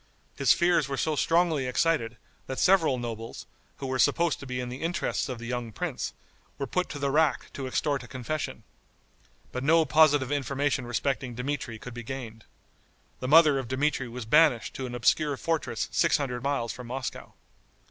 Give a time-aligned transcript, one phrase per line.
[0.35, 2.17] His fears were so strongly excited,
[2.47, 3.45] that several nobles,
[3.77, 6.11] who were supposed to be in the interests of the young prince,
[6.57, 8.63] were put to the rack to extort a confession.
[9.51, 12.45] But no positive information respecting Dmitri could be gained.
[13.19, 17.35] The mother of Dmitri was banished to an obscure fortress six hundred miles from Moscow.